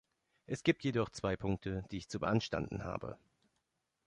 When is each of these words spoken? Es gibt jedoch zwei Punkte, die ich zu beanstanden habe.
Es 0.47 0.63
gibt 0.63 0.83
jedoch 0.83 1.09
zwei 1.11 1.35
Punkte, 1.37 1.83
die 1.91 1.97
ich 1.97 2.09
zu 2.09 2.19
beanstanden 2.19 2.83
habe. 2.85 3.19